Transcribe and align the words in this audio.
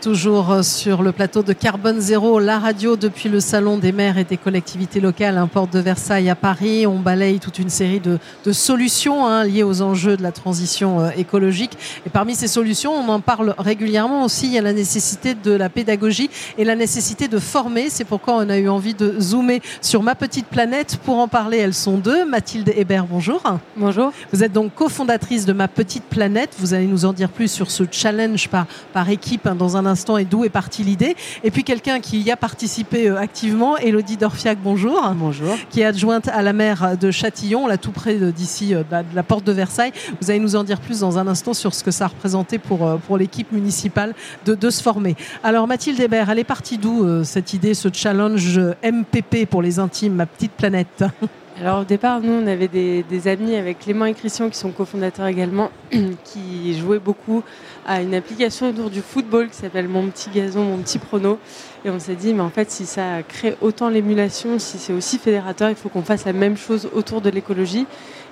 Toujours 0.00 0.50
euh, 0.50 0.62
sur 0.62 1.02
le 1.02 1.12
plateau 1.12 1.42
de 1.42 1.52
Carbone 1.52 2.00
Zéro, 2.00 2.40
la 2.40 2.58
radio 2.58 2.96
depuis 2.96 3.28
le 3.28 3.38
Salon 3.38 3.76
des 3.76 3.92
maires 3.92 4.16
et 4.16 4.24
des 4.24 4.38
collectivités 4.38 4.98
locales, 4.98 5.36
un 5.36 5.46
porte 5.46 5.74
de 5.74 5.78
Versailles 5.78 6.30
à 6.30 6.34
Paris. 6.34 6.86
On 6.86 6.98
balaye 6.98 7.38
toute 7.38 7.58
une 7.58 7.68
série 7.68 8.00
de, 8.00 8.18
solutions 8.50 9.26
hein, 9.26 9.44
liées 9.44 9.62
aux 9.62 9.82
enjeux 9.82 10.16
de 10.16 10.22
la 10.22 10.32
transition 10.32 11.00
euh, 11.00 11.10
écologique. 11.18 11.72
Et 12.06 12.10
parmi 12.10 12.34
ces 12.34 12.48
solutions, 12.48 12.94
on 12.94 13.10
en 13.10 13.20
parle 13.20 13.54
régulièrement 13.58 14.24
aussi. 14.24 14.46
Il 14.46 14.52
y 14.52 14.58
a 14.58 14.62
la 14.62 14.72
nécessité 14.72 15.34
de 15.34 15.52
la 15.52 15.68
pédagogie 15.68 16.30
et 16.56 16.64
la 16.64 16.76
nécessité 16.76 17.28
de 17.28 17.38
former. 17.38 17.90
C'est 17.90 18.04
pourquoi 18.04 18.36
on 18.36 18.48
a 18.48 18.56
eu 18.56 18.70
envie 18.70 18.94
de 18.94 19.20
zoomer 19.20 19.60
sur 19.82 20.02
ma 20.02 20.14
petite 20.14 20.46
planète. 20.46 20.98
Pour 21.04 21.18
en 21.18 21.28
parler, 21.28 21.58
elles 21.58 21.74
sont 21.74 21.98
deux. 21.98 22.24
Mathilde 22.24 22.72
Hébert, 22.74 23.04
bonjour. 23.04 23.42
Bonjour. 23.76 24.12
Vous 24.32 24.42
êtes 24.42 24.52
donc 24.52 24.74
cofondatrice 24.74 25.44
de 25.44 25.52
ma 25.52 25.68
petite 25.68 26.04
planète. 26.04 26.56
Vous 26.58 26.72
allez 26.72 26.86
nous 26.86 27.04
en 27.04 27.12
dire 27.12 27.28
plus 27.28 27.50
sur 27.50 27.70
ce 27.70 27.84
challenge 27.90 28.48
par, 28.48 28.64
par 28.94 29.10
équipe 29.10 29.46
hein, 29.46 29.54
dans 29.54 29.76
un 29.76 29.89
instant 29.90 30.16
et 30.16 30.24
d'où 30.24 30.44
est 30.44 30.48
partie 30.48 30.82
l'idée. 30.82 31.16
Et 31.44 31.50
puis 31.50 31.64
quelqu'un 31.64 32.00
qui 32.00 32.20
y 32.20 32.30
a 32.30 32.36
participé 32.36 33.08
euh, 33.08 33.18
activement, 33.18 33.76
Elodie 33.76 34.16
Dorfiac, 34.16 34.58
bonjour. 34.62 35.02
Bonjour. 35.14 35.54
Qui 35.68 35.82
est 35.82 35.84
adjointe 35.84 36.28
à 36.28 36.40
la 36.40 36.54
maire 36.54 36.96
de 36.98 37.10
Châtillon, 37.10 37.66
là 37.66 37.76
tout 37.76 37.92
près 37.92 38.14
d'ici, 38.14 38.74
euh, 38.74 38.82
bah, 38.88 39.02
de 39.02 39.14
la 39.14 39.22
porte 39.22 39.44
de 39.44 39.52
Versailles. 39.52 39.92
Vous 40.20 40.30
allez 40.30 40.40
nous 40.40 40.56
en 40.56 40.64
dire 40.64 40.80
plus 40.80 41.00
dans 41.00 41.18
un 41.18 41.26
instant 41.26 41.52
sur 41.52 41.74
ce 41.74 41.84
que 41.84 41.90
ça 41.90 42.06
a 42.06 42.08
représenté 42.08 42.58
pour, 42.58 42.86
euh, 42.86 42.96
pour 42.96 43.18
l'équipe 43.18 43.52
municipale 43.52 44.14
de, 44.46 44.54
de, 44.54 44.70
se 44.70 44.82
former. 44.82 45.16
Alors 45.44 45.66
Mathilde 45.66 46.00
Hébert, 46.00 46.30
elle 46.30 46.38
est 46.38 46.44
partie 46.44 46.78
d'où 46.78 47.24
cette 47.24 47.52
idée, 47.52 47.74
ce 47.74 47.88
challenge 47.92 48.60
MPP 48.84 49.46
pour 49.50 49.62
les 49.62 49.78
intimes, 49.78 50.14
ma 50.14 50.26
petite 50.26 50.52
planète? 50.52 51.04
Alors 51.60 51.80
au 51.80 51.84
départ, 51.84 52.20
nous, 52.22 52.32
on 52.32 52.46
avait 52.46 52.68
des, 52.68 53.02
des 53.02 53.28
amis 53.28 53.54
avec 53.54 53.80
Clément 53.80 54.06
et 54.06 54.14
Christian 54.14 54.48
qui 54.48 54.56
sont 54.56 54.70
cofondateurs 54.70 55.26
également, 55.26 55.70
qui 56.24 56.78
jouaient 56.78 56.98
beaucoup 56.98 57.42
à 57.86 58.02
une 58.02 58.14
application 58.14 58.70
autour 58.70 58.90
du 58.90 59.00
football 59.00 59.48
qui 59.48 59.56
s'appelle 59.56 59.88
Mon 59.88 60.06
petit 60.08 60.30
gazon, 60.30 60.64
mon 60.64 60.78
petit 60.78 60.98
prono. 60.98 61.38
Et 61.84 61.90
on 61.90 61.98
s'est 61.98 62.14
dit, 62.14 62.34
mais 62.34 62.42
en 62.42 62.50
fait, 62.50 62.70
si 62.70 62.84
ça 62.86 63.22
crée 63.26 63.56
autant 63.60 63.88
l'émulation, 63.88 64.58
si 64.58 64.78
c'est 64.78 64.92
aussi 64.92 65.18
fédérateur, 65.18 65.70
il 65.70 65.76
faut 65.76 65.88
qu'on 65.88 66.02
fasse 66.02 66.24
la 66.26 66.34
même 66.34 66.56
chose 66.56 66.88
autour 66.92 67.20
de 67.20 67.30
l'écologie. 67.30 67.86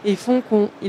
Et 0.04 0.12
il 0.12 0.16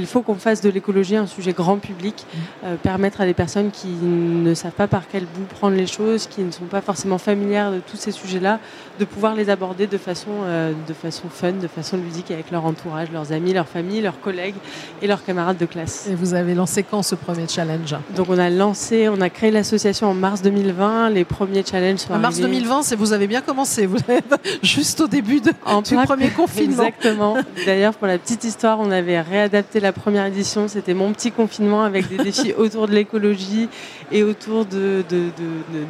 faut 0.08 0.22
qu'on 0.22 0.36
fasse 0.36 0.62
de 0.62 0.70
l'écologie 0.70 1.16
un 1.16 1.26
sujet 1.26 1.52
grand 1.52 1.78
public, 1.78 2.16
mmh. 2.16 2.38
euh, 2.66 2.76
permettre 2.76 3.22
à 3.22 3.26
des 3.26 3.34
personnes 3.34 3.72
qui 3.72 3.88
ne 3.88 4.54
savent 4.54 4.72
pas 4.72 4.88
par 4.88 5.08
quel 5.12 5.24
bout 5.24 5.46
prendre 5.50 5.76
les 5.76 5.88
choses, 5.88 6.28
qui 6.28 6.42
ne 6.42 6.52
sont 6.52 6.66
pas 6.66 6.82
forcément 6.82 7.18
familières 7.18 7.72
de 7.72 7.80
tous 7.80 7.98
ces 7.98 8.12
sujets-là, 8.12 8.60
de 9.00 9.06
pouvoir 9.06 9.34
les 9.34 9.50
aborder 9.50 9.88
de 9.88 9.98
façon, 9.98 10.30
euh, 10.44 10.74
de 10.88 10.94
façon 10.94 11.28
fun, 11.28 11.54
de 11.54 11.68
façon 11.68 11.98
ludique 11.98 12.30
avec 12.30 12.52
leur 12.52 12.66
entourage, 12.66 13.10
leurs 13.12 13.32
amis, 13.32 13.52
leurs 13.52 13.68
familles, 13.68 14.02
leurs 14.02 14.22
collègues 14.22 14.58
et 15.02 15.08
leurs 15.08 15.26
camarades 15.26 15.58
de 15.58 15.66
classe. 15.66 16.08
Et 16.08 16.14
vous 16.14 16.36
avez 16.36 16.54
lancé 16.54 16.84
quand 16.84 17.02
ce 17.02 17.16
premier 17.16 17.48
challenge? 17.48 17.96
Donc 18.16 18.28
on 18.30 18.38
a 18.38 18.49
lancé, 18.50 19.10
on 19.10 19.22
a 19.22 19.30
créé 19.30 19.52
l'association 19.52 20.08
en 20.08 20.14
mars 20.14 20.42
2020. 20.42 21.10
Les 21.10 21.26
premiers 21.26 21.64
challenges 21.64 22.00
sont 22.00 22.14
en 22.14 22.20
mars 22.20 22.40
2020, 22.40 22.84
c'est 22.84 22.96
vous 22.96 23.14
avez 23.14 23.28
bien 23.28 23.42
commencé. 23.42 23.86
Vous 23.86 24.00
êtes 24.08 24.34
juste 24.64 25.02
au 25.02 25.08
début 25.08 25.42
de, 25.42 25.52
en 25.66 25.82
du 25.82 25.96
premier 25.96 26.30
confinement. 26.30 26.84
Exactement. 26.84 27.38
D'ailleurs, 27.66 27.94
pour 27.94 28.08
la 28.08 28.18
petite 28.18 28.44
histoire, 28.44 28.80
on 28.80 28.92
avait 28.92 29.22
réadapté 29.22 29.80
la 29.80 29.92
première 29.94 30.26
édition. 30.26 30.68
C'était 30.68 30.94
mon 30.94 31.12
petit 31.14 31.32
confinement 31.32 31.84
avec 31.84 32.08
des 32.10 32.18
défis 32.18 32.54
autour 32.58 32.88
de 32.88 32.94
l'écologie 32.94 33.70
et 34.12 34.24
autour 34.24 34.66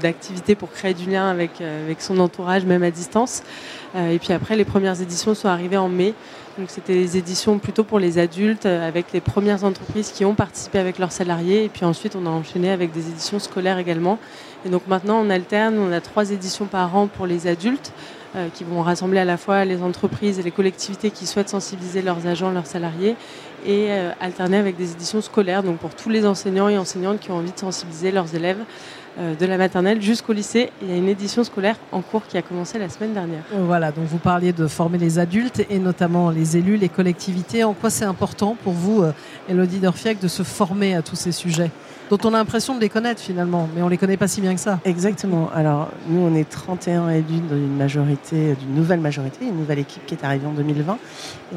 d'activités 0.02 0.54
de, 0.54 0.60
pour 0.60 0.72
créer 0.72 0.94
du 0.94 1.10
lien 1.10 1.30
avec, 1.30 1.62
euh, 1.62 1.86
avec 1.86 2.02
son 2.02 2.20
entourage, 2.20 2.66
même 2.66 2.84
à 2.84 2.92
distance. 2.92 3.44
Euh, 3.96 4.12
et 4.12 4.20
puis 4.20 4.34
après, 4.34 4.56
les 4.56 4.66
premières 4.66 5.02
éditions 5.02 5.34
sont 5.34 5.48
arrivées 5.48 5.78
en 5.78 5.90
mai. 5.90 6.14
Donc 6.60 6.70
c'était 6.70 6.94
des 6.94 7.16
éditions 7.16 7.58
plutôt 7.58 7.86
pour 7.86 8.00
les 8.00 8.20
adultes, 8.20 8.66
euh, 8.66 8.86
avec 8.86 9.14
les 9.14 9.22
premières 9.22 9.64
entreprises 9.64 10.12
qui 10.12 10.26
ont 10.26 10.36
participé 10.36 10.78
avec 10.78 11.00
leurs 11.00 11.14
salariés. 11.14 11.64
Et 11.64 11.70
puis 11.70 11.86
ensuite, 11.86 12.18
on 12.18 12.26
a 12.26 12.30
enchaîné 12.30 12.70
avec 12.70 12.92
des 12.92 13.08
éditions 13.08 13.40
scolaires 13.40 13.78
également. 13.78 14.20
Et 14.66 14.70
donc 14.70 14.86
maintenant, 14.88 15.22
on 15.26 15.30
alterne, 15.30 15.80
on 15.80 15.94
a 15.94 16.02
trois 16.02 16.32
éditions 16.32 16.66
par 16.66 16.94
an 16.98 17.08
pour 17.08 17.26
les 17.26 17.48
adultes. 17.48 17.94
Euh, 18.36 18.48
qui 18.54 18.64
vont 18.64 18.84
rassembler 18.84 19.18
à 19.18 19.26
la 19.26 19.38
fois 19.38 19.66
les 19.66 19.82
entreprises 19.82 20.38
et 20.38 20.44
les 20.44 20.52
collectivités 20.52 21.10
qui 21.10 21.26
souhaitent 21.26 21.50
sensibiliser 21.50 22.04
leurs 22.04 22.28
agents, 22.28 22.52
leurs 22.52 22.68
salariés, 22.68 23.16
et 23.66 23.88
euh, 23.90 24.12
alterner 24.22 24.58
avec 24.58 24.78
des 24.78 24.92
éditions 24.92 25.20
scolaires, 25.22 25.64
donc 25.64 25.78
pour 25.78 25.96
tous 25.96 26.10
les 26.10 26.28
enseignants 26.28 26.70
et 26.70 26.78
enseignantes 26.78 27.20
qui 27.20 27.32
ont 27.32 27.38
envie 27.38 27.52
de 27.52 27.58
sensibiliser 27.58 28.12
leurs 28.12 28.36
élèves 28.36 28.60
de 29.20 29.46
la 29.46 29.58
maternelle 29.58 30.02
jusqu'au 30.02 30.34
lycée. 30.34 30.72
Il 30.82 30.90
y 30.90 30.94
a 30.94 30.98
une 30.98 31.10
édition 31.10 31.44
scolaire 31.44 31.76
en 31.92 32.02
cours 32.02 32.26
qui 32.28 32.38
a 32.38 32.42
commencé 32.42 32.80
la 32.80 32.90
semaine 32.90 33.14
dernière. 33.14 33.44
Voilà, 33.54 33.92
donc 33.92 34.06
vous 34.06 34.18
parliez 34.18 34.54
de 34.54 34.68
former 34.68 34.98
les 34.98 35.20
adultes 35.20 35.66
et 35.70 35.80
notamment 35.80 36.30
les 36.30 36.58
élus, 36.58 36.78
les 36.78 36.90
collectivités. 36.90 37.64
En 37.64 37.74
quoi 37.74 37.90
c'est 37.90 38.06
important 38.06 38.56
pour 38.64 38.74
vous, 38.74 39.04
Elodie 39.50 39.80
Dorfiac, 39.80 40.20
de 40.20 40.28
se 40.28 40.44
former 40.44 40.96
à 40.96 41.02
tous 41.02 41.16
ces 41.16 41.32
sujets 41.32 41.72
dont 42.10 42.18
on 42.24 42.34
a 42.34 42.38
l'impression 42.38 42.76
de 42.76 42.82
les 42.82 42.90
connaître 42.90 43.22
finalement, 43.22 43.70
mais 43.76 43.82
on 43.82 43.88
les 43.88 43.98
connaît 43.98 44.18
pas 44.18 44.28
si 44.28 44.42
bien 44.42 44.56
que 44.56 44.60
ça. 44.60 44.80
Exactement. 44.84 45.50
Alors 45.54 45.90
nous, 46.08 46.20
on 46.20 46.34
est 46.36 46.50
31 46.50 47.10
élus 47.10 47.24
d'une 47.50 47.76
majorité, 47.76 48.56
d'une 48.56 48.74
nouvelle 48.74 49.00
majorité, 49.00 49.46
une 49.46 49.58
nouvelle 49.58 49.80
équipe 49.80 50.06
qui 50.06 50.16
est 50.16 50.24
arrivée 50.24 50.48
en 50.48 50.54
2020. 50.54 50.98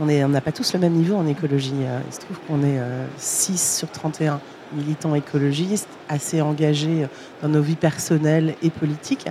on 0.01 0.07
n'a 0.07 0.41
pas 0.41 0.53
tous 0.53 0.73
le 0.75 0.79
même 0.79 0.93
niveau 0.93 1.17
en 1.17 1.27
écologie. 1.27 1.73
Euh, 1.83 2.01
il 2.09 2.15
se 2.15 2.21
trouve 2.21 2.39
qu'on 2.47 2.63
est 2.63 2.79
6 3.17 3.53
euh, 3.53 3.79
sur 3.79 3.91
31 3.91 4.41
militants 4.75 5.15
écologistes, 5.15 5.89
assez 6.09 6.41
engagés 6.41 7.07
dans 7.43 7.49
nos 7.49 7.63
vies 7.63 7.77
personnelles 7.77 8.55
et 8.63 8.71
politiques, 8.71 9.27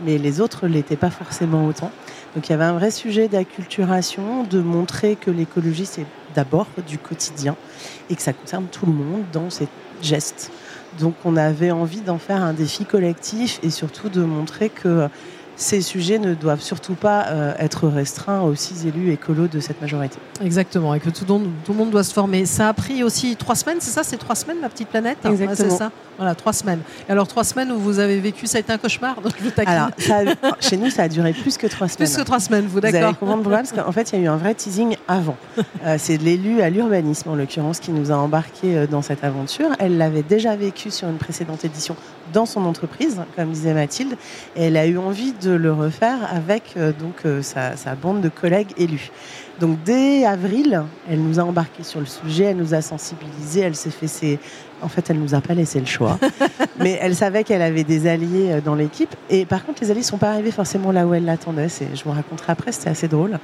mais 0.00 0.18
les 0.18 0.40
autres 0.40 0.66
ne 0.66 0.74
l'étaient 0.74 0.96
pas 0.96 1.10
forcément 1.10 1.66
autant. 1.66 1.90
Donc 2.34 2.48
il 2.48 2.52
y 2.52 2.54
avait 2.54 2.64
un 2.64 2.74
vrai 2.74 2.90
sujet 2.90 3.28
d'acculturation, 3.28 4.44
de 4.44 4.60
montrer 4.60 5.16
que 5.16 5.30
l'écologie, 5.30 5.86
c'est 5.86 6.06
d'abord 6.34 6.66
du 6.86 6.98
quotidien 6.98 7.56
et 8.10 8.16
que 8.16 8.22
ça 8.22 8.32
concerne 8.32 8.66
tout 8.66 8.86
le 8.86 8.92
monde 8.92 9.24
dans 9.32 9.50
ses 9.50 9.68
gestes. 10.02 10.50
Donc 11.00 11.14
on 11.24 11.36
avait 11.36 11.70
envie 11.70 12.00
d'en 12.00 12.18
faire 12.18 12.42
un 12.42 12.52
défi 12.52 12.84
collectif 12.84 13.58
et 13.62 13.70
surtout 13.70 14.08
de 14.08 14.22
montrer 14.22 14.68
que 14.68 15.08
ces 15.56 15.80
sujets 15.80 16.18
ne 16.18 16.34
doivent 16.34 16.60
surtout 16.60 16.94
pas 16.94 17.26
euh, 17.28 17.54
être 17.58 17.88
restreints 17.88 18.42
aux 18.42 18.54
six 18.54 18.86
élus 18.86 19.12
écolos 19.12 19.48
de 19.48 19.58
cette 19.58 19.80
majorité. 19.80 20.18
Exactement, 20.44 20.94
et 20.94 21.00
que 21.00 21.08
tout, 21.08 21.24
le 21.28 21.74
monde 21.74 21.90
doit 21.90 22.04
se 22.04 22.12
former. 22.12 22.44
Ça 22.44 22.68
a 22.68 22.72
pris 22.74 23.02
aussi 23.02 23.36
trois 23.36 23.54
semaines, 23.54 23.78
c'est 23.80 23.90
ça 23.90 24.04
C'est 24.04 24.18
trois 24.18 24.34
semaines, 24.34 24.58
ma 24.60 24.68
petite 24.68 24.88
planète 24.88 25.18
Exactement. 25.24 25.56
c'est 25.56 25.76
ça 25.76 25.90
Voilà, 26.18 26.34
trois 26.34 26.52
semaines. 26.52 26.80
Et 27.08 27.12
alors, 27.12 27.26
trois 27.26 27.44
semaines 27.44 27.72
où 27.72 27.78
vous 27.78 27.98
avez 27.98 28.20
vécu, 28.20 28.46
ça 28.46 28.58
a 28.58 28.60
été 28.60 28.72
un 28.72 28.78
cauchemar 28.78 29.20
donc 29.22 29.32
je 29.42 29.62
Alors, 29.64 29.90
chez 30.60 30.76
nous, 30.76 30.90
ça 30.90 31.04
a 31.04 31.08
duré 31.08 31.32
plus 31.32 31.56
que 31.56 31.66
trois 31.66 31.88
semaines. 31.88 32.08
Plus 32.08 32.16
que 32.16 32.22
trois 32.22 32.40
semaines, 32.40 32.66
vous, 32.66 32.80
d'accord 32.80 33.14
Vous 33.20 33.32
allez 33.32 33.50
parce 33.50 33.72
qu'en 33.72 33.92
fait, 33.92 34.12
il 34.12 34.18
y 34.18 34.22
a 34.22 34.24
eu 34.26 34.28
un 34.28 34.36
vrai 34.36 34.54
teasing 34.54 34.96
avant. 35.08 35.36
Euh, 35.84 35.96
c'est 35.98 36.16
l'élu 36.16 36.62
à 36.62 36.70
l'urbanisme, 36.70 37.30
en 37.30 37.34
l'occurrence, 37.34 37.80
qui 37.80 37.92
nous 37.92 38.10
a 38.10 38.16
embarqués 38.16 38.76
euh, 38.76 38.86
dans 38.86 39.02
cette 39.02 39.22
aventure. 39.22 39.68
Elle 39.78 39.98
l'avait 39.98 40.22
déjà 40.22 40.56
vécu 40.56 40.90
sur 40.90 41.08
une 41.08 41.18
précédente 41.18 41.64
édition 41.64 41.96
dans 42.32 42.46
son 42.46 42.64
entreprise, 42.64 43.20
comme 43.34 43.50
disait 43.50 43.74
Mathilde, 43.74 44.16
et 44.56 44.64
elle 44.64 44.76
a 44.76 44.86
eu 44.86 44.98
envie 44.98 45.32
de 45.32 45.50
le 45.50 45.72
refaire 45.72 46.18
avec 46.32 46.74
euh, 46.76 46.92
donc 46.92 47.24
euh, 47.24 47.42
sa, 47.42 47.76
sa, 47.76 47.94
bande 47.94 48.20
de 48.20 48.28
collègues 48.28 48.72
élus. 48.76 49.10
Donc 49.60 49.82
dès 49.84 50.24
avril, 50.24 50.82
elle 51.08 51.22
nous 51.22 51.40
a 51.40 51.42
embarqués 51.42 51.82
sur 51.82 52.00
le 52.00 52.06
sujet, 52.06 52.44
elle 52.44 52.58
nous 52.58 52.74
a 52.74 52.82
sensibilisés, 52.82 53.60
elle 53.60 53.76
s'est 53.76 53.90
fait 53.90 54.08
ses... 54.08 54.38
En 54.82 54.88
fait, 54.88 55.08
elle 55.08 55.18
nous 55.18 55.34
a 55.34 55.40
pas 55.40 55.54
laissé 55.54 55.80
le 55.80 55.86
choix, 55.86 56.18
mais 56.78 56.98
elle 57.00 57.16
savait 57.16 57.44
qu'elle 57.44 57.62
avait 57.62 57.84
des 57.84 58.06
alliés 58.06 58.52
euh, 58.52 58.60
dans 58.60 58.74
l'équipe. 58.74 59.14
Et 59.30 59.46
par 59.46 59.64
contre, 59.64 59.82
les 59.82 59.90
alliés 59.90 60.02
sont 60.02 60.18
pas 60.18 60.30
arrivés 60.30 60.50
forcément 60.50 60.92
là 60.92 61.06
où 61.06 61.14
elle 61.14 61.24
l'attendait. 61.24 61.68
Je 61.68 62.04
vous 62.04 62.10
raconterai 62.12 62.52
après, 62.52 62.72
c'était 62.72 62.90
assez 62.90 63.08
drôle. 63.08 63.38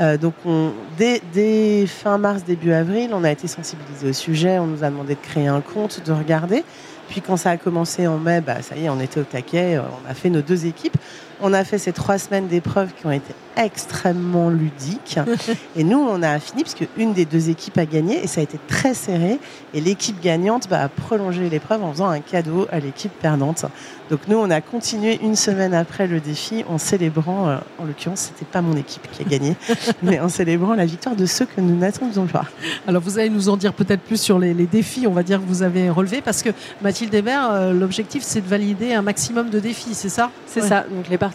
Euh, 0.00 0.16
donc 0.16 0.34
on, 0.46 0.72
dès, 0.96 1.20
dès, 1.34 1.86
fin 1.86 2.16
mars, 2.16 2.44
début 2.44 2.72
avril, 2.72 3.10
on 3.12 3.24
a 3.24 3.30
été 3.30 3.46
sensibilisés 3.46 4.08
au 4.08 4.12
sujet, 4.12 4.58
on 4.58 4.66
nous 4.66 4.84
a 4.84 4.90
demandé 4.90 5.14
de 5.14 5.20
créer 5.20 5.48
un 5.48 5.60
compte, 5.60 6.02
de 6.04 6.12
regarder. 6.12 6.64
Puis 7.12 7.20
quand 7.20 7.36
ça 7.36 7.50
a 7.50 7.56
commencé 7.58 8.06
en 8.06 8.16
mai, 8.16 8.40
bah, 8.40 8.62
ça 8.62 8.74
y 8.74 8.86
est, 8.86 8.88
on 8.88 8.98
était 8.98 9.20
au 9.20 9.24
taquet, 9.24 9.78
on 9.78 10.10
a 10.10 10.14
fait 10.14 10.30
nos 10.30 10.40
deux 10.40 10.64
équipes. 10.64 10.96
On 11.42 11.52
a 11.52 11.64
fait 11.64 11.78
ces 11.78 11.92
trois 11.92 12.18
semaines 12.18 12.46
d'épreuves 12.46 12.90
qui 12.94 13.04
ont 13.06 13.10
été 13.10 13.34
extrêmement 13.56 14.48
ludiques. 14.48 15.18
et 15.76 15.84
nous, 15.84 15.98
on 15.98 16.22
a 16.22 16.38
fini 16.38 16.62
parce 16.62 16.74
qu'une 16.74 17.12
des 17.12 17.24
deux 17.24 17.50
équipes 17.50 17.78
a 17.78 17.86
gagné 17.86 18.22
et 18.22 18.26
ça 18.26 18.40
a 18.40 18.44
été 18.44 18.58
très 18.68 18.94
serré. 18.94 19.38
Et 19.74 19.80
l'équipe 19.80 20.20
gagnante 20.22 20.68
bah, 20.68 20.80
a 20.80 20.88
prolongé 20.88 21.48
l'épreuve 21.50 21.82
en 21.82 21.92
faisant 21.92 22.08
un 22.08 22.20
cadeau 22.20 22.66
à 22.70 22.78
l'équipe 22.78 23.12
perdante. 23.12 23.66
Donc 24.10 24.20
nous, 24.28 24.36
on 24.36 24.50
a 24.50 24.60
continué 24.60 25.18
une 25.22 25.36
semaine 25.36 25.72
après 25.72 26.06
le 26.06 26.20
défi 26.20 26.64
en 26.68 26.76
célébrant, 26.76 27.48
euh, 27.48 27.56
en 27.78 27.84
l'occurrence, 27.84 28.30
c'était 28.30 28.44
pas 28.44 28.60
mon 28.60 28.76
équipe 28.76 29.10
qui 29.10 29.22
a 29.22 29.24
gagné, 29.24 29.56
mais 30.02 30.20
en 30.20 30.28
célébrant 30.28 30.74
la 30.74 30.84
victoire 30.84 31.16
de 31.16 31.24
ceux 31.24 31.46
que 31.46 31.62
nous 31.62 31.76
n'attendions 31.76 32.26
pas. 32.26 32.44
Alors 32.86 33.00
vous 33.00 33.18
allez 33.18 33.30
nous 33.30 33.48
en 33.48 33.56
dire 33.56 33.72
peut-être 33.72 34.02
plus 34.02 34.20
sur 34.20 34.38
les, 34.38 34.52
défis, 34.52 35.06
on 35.06 35.12
va 35.12 35.22
dire 35.22 35.40
que 35.40 35.46
vous 35.46 35.62
avez 35.62 35.88
relevés, 35.88 36.20
parce 36.20 36.42
que 36.42 36.50
Mathilde 36.82 37.14
Hébert, 37.14 37.50
euh, 37.52 37.72
l'objectif 37.72 38.22
c'est 38.22 38.42
de 38.42 38.48
valider 38.48 38.92
un 38.92 39.00
maximum 39.00 39.48
de 39.48 39.60
défis, 39.60 39.94
c'est 39.94 40.10
ça? 40.10 40.30
C'est 40.46 40.60
ça. 40.60 40.84
Donc 40.90 41.08
les 41.08 41.16
participants 41.16 41.31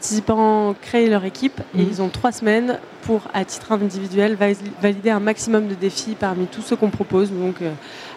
créent 0.81 1.07
leur 1.07 1.25
équipe 1.25 1.61
et 1.75 1.81
mhm. 1.81 1.87
ils 1.89 2.01
ont 2.01 2.09
trois 2.09 2.31
semaines 2.31 2.79
pour, 3.07 3.21
à 3.33 3.45
titre 3.45 3.71
individuel, 3.71 4.37
valider 4.81 5.09
un 5.11 5.21
maximum 5.21 5.69
de 5.69 5.75
défis 5.75 6.17
parmi 6.19 6.45
tous 6.45 6.61
ceux 6.61 6.75
qu'on 6.75 6.89
propose. 6.89 7.31
Donc, 7.31 7.61
euh, 7.61 7.71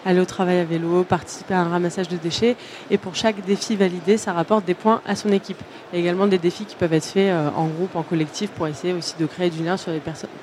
aller 0.05 0.19
au 0.19 0.25
travail 0.25 0.59
à 0.59 0.65
vélo, 0.65 1.05
participer 1.05 1.53
à 1.53 1.61
un 1.61 1.69
ramassage 1.69 2.09
de 2.09 2.17
déchets. 2.17 2.57
Et 2.89 2.97
pour 2.97 3.15
chaque 3.15 3.45
défi 3.45 3.77
validé, 3.77 4.17
ça 4.17 4.33
rapporte 4.33 4.65
des 4.65 4.73
points 4.73 4.99
à 5.07 5.15
son 5.15 5.31
équipe. 5.31 5.59
Il 5.93 5.95
y 5.95 6.01
a 6.01 6.03
également 6.03 6.27
des 6.27 6.37
défis 6.37 6.65
qui 6.65 6.75
peuvent 6.75 6.91
être 6.91 7.05
faits 7.05 7.31
euh, 7.31 7.49
en 7.55 7.67
groupe, 7.67 7.95
en 7.95 8.03
collectif, 8.03 8.49
pour 8.49 8.67
essayer 8.67 8.91
aussi 8.91 9.15
de 9.17 9.25
créer 9.25 9.49
du 9.49 9.63
lien 9.63 9.77
sur 9.77 9.91
les 9.91 10.01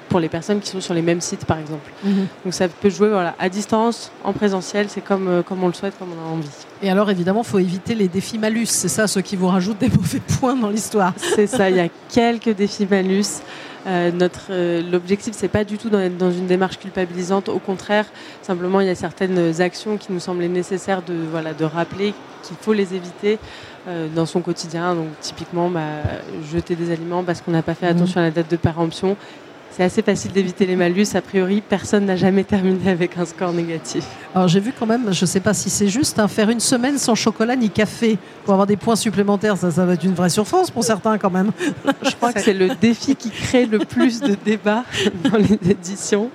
pour 0.08 0.20
les 0.20 0.30
personnes 0.30 0.60
qui 0.60 0.70
sont 0.70 0.80
sur 0.80 0.94
les 0.94 1.02
mêmes 1.02 1.20
sites, 1.20 1.44
par 1.44 1.58
exemple. 1.58 1.92
Mhm. 2.02 2.26
Donc, 2.46 2.54
ça 2.54 2.68
peut 2.68 2.88
jouer 2.88 3.10
voilà, 3.10 3.34
à 3.38 3.50
distance, 3.50 4.10
en 4.24 4.32
présentiel, 4.32 4.86
c'est 4.88 5.02
comme, 5.02 5.28
euh, 5.28 5.42
comme 5.42 5.62
on 5.62 5.66
le 5.66 5.74
souhaite, 5.74 5.98
comme 5.98 6.08
on 6.18 6.26
a 6.26 6.32
envie. 6.32 6.48
Et 6.82 6.90
alors, 6.90 7.10
évidemment, 7.10 7.42
il 7.44 7.48
faut 7.48 7.58
éviter 7.58 7.94
les 7.94 8.08
défis 8.08 8.38
malus. 8.38 8.66
C'est 8.66 8.88
ça, 8.88 9.06
ceux 9.06 9.20
qui 9.20 9.36
vous 9.36 9.48
rajoutent 9.48 9.78
des 9.78 9.90
mauvais 9.90 10.22
points 10.40 10.56
dans 10.56 10.70
l'histoire. 10.70 11.12
C'est 11.18 11.46
ça, 11.46 11.68
il 11.68 11.76
y 11.76 11.80
a 11.80 11.88
quelques 12.08 12.56
défis 12.56 12.86
malus. 12.90 13.42
Euh, 13.88 14.10
notre 14.12 14.48
euh, 14.50 14.82
l'objectif 14.82 15.34
c'est 15.34 15.48
pas 15.48 15.64
du 15.64 15.78
tout 15.78 15.88
d'être 15.88 16.18
dans 16.18 16.30
une 16.30 16.46
démarche 16.46 16.78
culpabilisante. 16.78 17.48
Au 17.48 17.58
contraire, 17.58 18.04
simplement 18.42 18.80
il 18.80 18.86
y 18.86 18.90
a 18.90 18.94
certaines 18.94 19.62
actions 19.62 19.96
qui 19.96 20.12
nous 20.12 20.20
semblaient 20.20 20.48
nécessaires 20.48 21.02
de 21.02 21.14
voilà 21.30 21.54
de 21.54 21.64
rappeler 21.64 22.12
qu'il 22.42 22.56
faut 22.60 22.74
les 22.74 22.94
éviter 22.94 23.38
euh, 23.88 24.08
dans 24.14 24.26
son 24.26 24.42
quotidien. 24.42 24.94
Donc 24.94 25.08
typiquement 25.20 25.70
bah, 25.70 26.02
jeter 26.52 26.76
des 26.76 26.90
aliments 26.92 27.24
parce 27.24 27.40
qu'on 27.40 27.52
n'a 27.52 27.62
pas 27.62 27.74
fait 27.74 27.86
mmh. 27.86 27.96
attention 27.96 28.20
à 28.20 28.24
la 28.24 28.30
date 28.30 28.50
de 28.50 28.56
péremption 28.56 29.16
c'est 29.70 29.84
assez 29.84 30.02
facile 30.02 30.32
d'éviter 30.32 30.66
les 30.66 30.76
malus. 30.76 31.06
A 31.14 31.20
priori, 31.20 31.62
personne 31.66 32.06
n'a 32.06 32.16
jamais 32.16 32.44
terminé 32.44 32.90
avec 32.90 33.16
un 33.16 33.24
score 33.24 33.52
négatif. 33.52 34.04
Alors 34.34 34.48
j'ai 34.48 34.60
vu 34.60 34.72
quand 34.76 34.86
même, 34.86 35.12
je 35.12 35.22
ne 35.22 35.26
sais 35.26 35.40
pas 35.40 35.54
si 35.54 35.70
c'est 35.70 35.88
juste, 35.88 36.18
hein, 36.18 36.28
faire 36.28 36.50
une 36.50 36.60
semaine 36.60 36.98
sans 36.98 37.14
chocolat 37.14 37.56
ni 37.56 37.70
café 37.70 38.18
pour 38.44 38.54
avoir 38.54 38.66
des 38.66 38.76
points 38.76 38.96
supplémentaires, 38.96 39.56
ça, 39.56 39.70
ça 39.70 39.84
va 39.84 39.94
être 39.94 40.04
une 40.04 40.14
vraie 40.14 40.30
surface 40.30 40.70
pour 40.70 40.84
certains 40.84 41.18
quand 41.18 41.30
même. 41.30 41.52
Je 42.02 42.14
crois 42.16 42.32
que 42.32 42.40
c'est 42.40 42.54
le 42.54 42.68
défi 42.80 43.16
qui 43.16 43.30
crée 43.30 43.66
le 43.66 43.78
plus 43.78 44.20
de 44.20 44.36
débats 44.44 44.84
dans 45.30 45.38
les 45.38 45.58
éditions. 45.70 46.30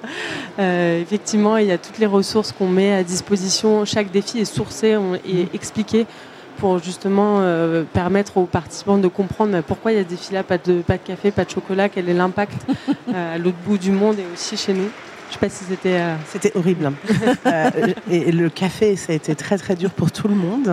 Euh, 0.59 1.01
effectivement, 1.01 1.57
il 1.57 1.67
y 1.67 1.71
a 1.71 1.77
toutes 1.77 1.99
les 1.99 2.05
ressources 2.05 2.51
qu'on 2.51 2.67
met 2.67 2.93
à 2.93 3.03
disposition. 3.03 3.85
Chaque 3.85 4.11
défi 4.11 4.39
est 4.39 4.45
sourcé 4.45 4.97
et 5.27 5.47
expliqué 5.53 6.05
pour 6.57 6.79
justement 6.79 7.39
euh, 7.39 7.83
permettre 7.83 8.37
aux 8.37 8.45
participants 8.45 8.97
de 8.97 9.07
comprendre 9.07 9.61
pourquoi 9.61 9.91
il 9.91 9.97
y 9.97 10.01
a 10.01 10.03
des 10.03 10.15
filets, 10.15 10.43
pas 10.43 10.57
de, 10.57 10.81
pas 10.81 10.97
de 10.97 11.03
café, 11.03 11.31
pas 11.31 11.45
de 11.45 11.49
chocolat, 11.49 11.89
quel 11.89 12.09
est 12.09 12.13
l'impact 12.13 12.65
euh, 13.13 13.35
à 13.35 13.37
l'autre 13.37 13.57
bout 13.65 13.77
du 13.77 13.91
monde 13.91 14.17
et 14.19 14.25
aussi 14.33 14.57
chez 14.57 14.73
nous. 14.73 14.89
Je 15.29 15.33
sais 15.33 15.39
pas 15.39 15.49
si 15.49 15.63
c'était. 15.63 15.99
Euh, 15.99 16.15
c'était 16.27 16.51
horrible. 16.55 16.91
Hein. 17.45 17.71
et, 18.09 18.31
le 18.31 18.49
café, 18.49 18.95
ça 18.95 19.11
a 19.11 19.15
été 19.15 19.35
très 19.35 19.57
très 19.57 19.75
dur 19.75 19.89
pour 19.91 20.11
tout 20.11 20.27
le 20.27 20.35
monde. 20.35 20.69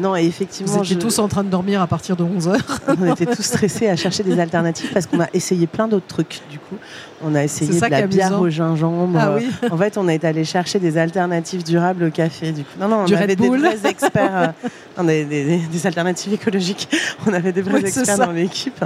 non, 0.00 0.16
et 0.16 0.24
effectivement. 0.24 0.72
Vous 0.72 0.82
étiez 0.82 0.98
tous 0.98 1.18
en 1.18 1.28
train 1.28 1.44
de 1.44 1.48
dormir 1.48 1.80
à 1.80 1.86
partir 1.86 2.16
de 2.16 2.22
11 2.22 2.48
h 2.48 2.60
On 3.00 3.12
était 3.12 3.26
tous 3.26 3.42
stressés 3.42 3.88
à 3.88 3.96
chercher 3.96 4.22
des 4.22 4.38
alternatives 4.38 4.90
parce 4.92 5.06
qu'on 5.06 5.20
a 5.20 5.28
essayé 5.32 5.66
plein 5.66 5.88
d'autres 5.88 6.06
trucs. 6.06 6.40
Du 6.50 6.58
coup, 6.58 6.76
on 7.22 7.34
a 7.34 7.44
essayé 7.44 7.80
de 7.80 7.86
la 7.86 8.06
bière 8.06 8.40
au 8.40 8.48
gingembre. 8.48 9.18
Ah 9.18 9.36
en 9.70 9.76
fait, 9.76 9.96
on 9.96 10.08
est 10.08 10.24
allé 10.24 10.44
chercher 10.44 10.78
des 10.78 10.98
alternatives 10.98 11.62
durables 11.62 12.04
au 12.04 12.10
café. 12.10 12.52
Du 12.52 12.62
coup, 12.62 12.78
non, 12.78 12.88
non, 12.88 13.04
on 13.08 13.12
avait 13.12 13.36
des 13.36 13.48
vrais 13.48 13.78
experts, 13.88 14.52
euh, 14.98 15.24
des, 15.24 15.86
alternatives 15.86 16.32
écologiques. 16.32 16.88
On 17.26 17.32
avait 17.32 17.52
des 17.52 17.62
vrais 17.62 17.80
experts 17.80 18.18
dans 18.18 18.32
l'équipe. 18.32 18.84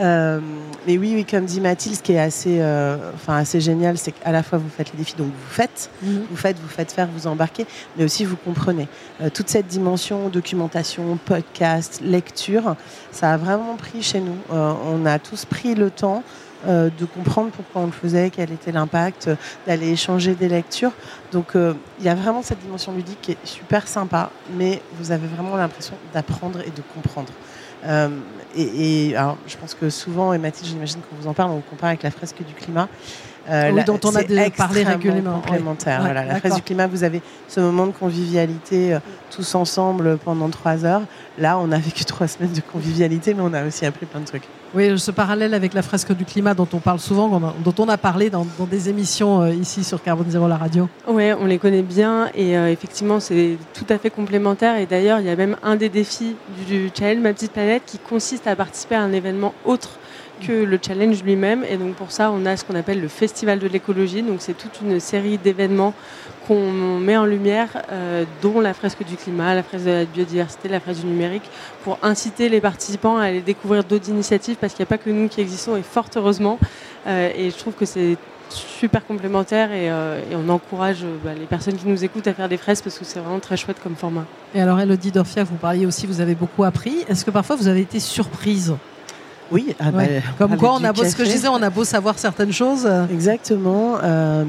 Euh, 0.00 0.40
mais 0.86 0.98
oui, 0.98 1.12
oui, 1.14 1.24
comme 1.24 1.44
dit 1.44 1.60
Mathilde, 1.60 1.96
ce 1.96 2.02
qui 2.02 2.12
est 2.12 2.20
assez, 2.20 2.58
euh, 2.60 2.96
enfin, 3.14 3.36
assez 3.36 3.60
génial, 3.60 3.93
c'est 3.96 4.12
qu'à 4.12 4.32
la 4.32 4.42
fois 4.42 4.58
vous 4.58 4.68
faites 4.68 4.92
les 4.92 4.98
défis, 4.98 5.14
donc 5.16 5.28
vous 5.28 5.50
faites, 5.50 5.90
mhm. 6.02 6.26
vous 6.30 6.36
faites, 6.36 6.58
vous 6.58 6.68
faites 6.68 6.92
faire, 6.92 7.08
vous 7.08 7.26
embarquez, 7.26 7.66
mais 7.96 8.04
aussi 8.04 8.24
vous 8.24 8.36
comprenez. 8.36 8.88
toute 9.32 9.48
cette 9.48 9.66
dimension 9.66 10.28
documentation, 10.28 11.18
podcast, 11.24 12.00
lecture, 12.02 12.76
ça 13.10 13.32
a 13.32 13.36
vraiment 13.36 13.76
pris 13.76 14.02
chez 14.02 14.20
nous. 14.20 14.36
on 14.50 15.06
a 15.06 15.18
tous 15.18 15.44
pris 15.44 15.74
le 15.74 15.90
temps 15.90 16.22
euh, 16.66 16.88
de 16.98 17.04
comprendre 17.04 17.50
pourquoi 17.50 17.82
on 17.82 17.86
le 17.86 17.92
faisait, 17.92 18.30
quel 18.30 18.50
était 18.50 18.72
l'impact, 18.72 19.28
euh, 19.28 19.36
d'aller 19.66 19.90
échanger 19.90 20.34
des 20.34 20.48
lectures. 20.48 20.92
Donc 21.30 21.56
euh, 21.56 21.74
il 21.98 22.06
y 22.06 22.08
a 22.08 22.14
vraiment 22.14 22.40
cette 22.40 22.60
dimension 22.60 22.92
ludique 22.92 23.20
qui 23.20 23.32
est 23.32 23.38
super 23.44 23.86
sympa, 23.86 24.30
mais 24.56 24.80
vous 24.98 25.10
avez 25.10 25.26
vraiment 25.26 25.56
l'impression 25.56 25.94
d'apprendre 26.14 26.60
et 26.60 26.70
de 26.70 26.82
comprendre. 26.94 27.32
et, 28.56 29.14
alors, 29.14 29.36
je 29.46 29.56
pense 29.58 29.74
que 29.74 29.90
souvent, 29.90 30.32
et 30.32 30.38
Mathilde, 30.38 30.70
j'imagine 30.70 31.00
qu'on 31.02 31.16
vous 31.16 31.28
en 31.28 31.34
parle, 31.34 31.50
on 31.50 31.60
compare 31.60 31.88
avec 31.88 32.02
la 32.02 32.10
fresque 32.10 32.42
du 32.42 32.54
climat. 32.54 32.88
Oui, 33.50 33.84
dont 33.84 34.00
on 34.04 34.14
a 34.14 34.22
parlé 34.50 34.84
régulièrement. 34.84 35.40
Complémentaire. 35.40 36.00
voilà, 36.00 36.24
la 36.24 36.36
fresque 36.36 36.56
du 36.56 36.62
climat, 36.62 36.86
vous 36.86 37.04
avez 37.04 37.22
ce 37.48 37.60
moment 37.60 37.86
de 37.86 37.92
convivialité 37.92 38.98
tous 39.34 39.54
ensemble 39.54 40.18
pendant 40.18 40.48
trois 40.48 40.84
heures. 40.84 41.02
Là, 41.38 41.58
on 41.58 41.72
a 41.72 41.78
vécu 41.78 42.04
trois 42.04 42.28
semaines 42.28 42.52
de 42.52 42.60
convivialité, 42.60 43.34
mais 43.34 43.42
on 43.42 43.52
a 43.52 43.66
aussi 43.66 43.84
appris 43.86 44.06
plein 44.06 44.20
de 44.20 44.26
trucs. 44.26 44.44
Oui, 44.74 44.98
ce 44.98 45.12
parallèle 45.12 45.54
avec 45.54 45.72
la 45.72 45.82
fresque 45.82 46.12
du 46.12 46.24
climat 46.24 46.52
dont 46.52 46.66
on 46.72 46.78
parle 46.78 46.98
souvent, 46.98 47.28
dont 47.64 47.74
on 47.78 47.88
a 47.88 47.96
parlé 47.96 48.28
dans, 48.28 48.44
des 48.68 48.88
émissions 48.88 49.42
euh, 49.42 49.50
ici 49.50 49.84
sur 49.84 50.02
Carbone 50.02 50.28
Zéro, 50.28 50.48
la 50.48 50.56
radio. 50.56 50.88
Oui, 51.06 51.32
on 51.32 51.46
les 51.46 51.58
connaît 51.58 51.82
bien 51.82 52.28
et 52.34 52.58
euh, 52.58 52.72
effectivement, 52.72 53.20
c'est 53.20 53.56
tout 53.72 53.86
à 53.88 53.98
fait 53.98 54.10
complémentaire. 54.10 54.76
Et 54.78 54.86
d'ailleurs, 54.86 55.20
il 55.20 55.26
y 55.26 55.30
a 55.30 55.36
même 55.36 55.56
un 55.62 55.76
des 55.76 55.88
défis 55.88 56.34
du, 56.66 56.90
challenge 56.92 57.22
Ma 57.22 57.32
Petite 57.32 57.52
Planète 57.52 57.84
qui 57.86 57.98
consiste 57.98 58.48
à 58.48 58.56
participer 58.56 58.96
à 58.96 59.02
un 59.02 59.12
événement 59.12 59.54
autre 59.64 59.98
le 60.52 60.78
challenge 60.84 61.22
lui-même. 61.22 61.64
Et 61.68 61.76
donc 61.76 61.94
pour 61.94 62.10
ça, 62.10 62.30
on 62.30 62.46
a 62.46 62.56
ce 62.56 62.64
qu'on 62.64 62.74
appelle 62.74 63.00
le 63.00 63.08
Festival 63.08 63.58
de 63.58 63.66
l'écologie. 63.66 64.22
Donc 64.22 64.36
c'est 64.40 64.54
toute 64.54 64.80
une 64.82 65.00
série 65.00 65.38
d'événements 65.38 65.94
qu'on 66.46 66.98
met 67.00 67.16
en 67.16 67.24
lumière, 67.24 67.82
euh, 67.90 68.24
dont 68.42 68.60
la 68.60 68.74
fresque 68.74 69.04
du 69.04 69.16
climat, 69.16 69.54
la 69.54 69.62
fresque 69.62 69.86
de 69.86 69.90
la 69.90 70.04
biodiversité, 70.04 70.68
la 70.68 70.80
fresque 70.80 71.00
du 71.00 71.06
numérique, 71.06 71.48
pour 71.84 71.98
inciter 72.02 72.48
les 72.48 72.60
participants 72.60 73.16
à 73.16 73.24
aller 73.24 73.40
découvrir 73.40 73.84
d'autres 73.84 74.08
initiatives, 74.08 74.56
parce 74.60 74.74
qu'il 74.74 74.82
n'y 74.82 74.88
a 74.88 74.90
pas 74.90 74.98
que 74.98 75.10
nous 75.10 75.28
qui 75.28 75.40
existons, 75.40 75.76
et 75.76 75.82
fort 75.82 76.08
heureusement. 76.16 76.58
Euh, 77.06 77.30
et 77.34 77.50
je 77.50 77.56
trouve 77.56 77.74
que 77.74 77.86
c'est 77.86 78.16
super 78.50 79.04
complémentaire 79.06 79.72
et, 79.72 79.90
euh, 79.90 80.20
on 80.32 80.48
encourage 80.48 81.04
bah, 81.24 81.30
les 81.34 81.46
personnes 81.46 81.76
qui 81.76 81.88
nous 81.88 82.04
écoutent 82.04 82.26
à 82.26 82.34
faire 82.34 82.48
des 82.48 82.58
fresques 82.58 82.84
parce 82.84 82.98
que 82.98 83.04
c'est 83.04 83.18
vraiment 83.18 83.40
très 83.40 83.56
chouette 83.56 83.78
comme 83.82 83.96
format. 83.96 84.26
Et 84.54 84.60
alors 84.60 84.78
Elodie 84.78 85.10
Dorfia, 85.10 85.44
vous 85.44 85.56
parliez 85.56 85.86
aussi, 85.86 86.06
vous 86.06 86.20
avez 86.20 86.34
beaucoup 86.34 86.62
appris. 86.62 87.04
Est-ce 87.08 87.24
que 87.24 87.30
parfois 87.30 87.56
vous 87.56 87.68
avez 87.68 87.80
été 87.80 87.98
surprise? 88.00 88.74
Oui, 89.50 89.74
ah 89.78 89.90
bah, 89.90 90.04
comme 90.38 90.56
quoi, 90.56 90.74
on 90.74 90.84
a 90.84 90.92
beau, 90.92 91.04
ce 91.04 91.14
que 91.14 91.24
je 91.24 91.30
disais, 91.30 91.48
on 91.48 91.62
a 91.62 91.70
beau 91.70 91.84
savoir 91.84 92.18
certaines 92.18 92.52
choses. 92.52 92.88
Exactement. 93.10 93.98
Euh, 94.02 94.44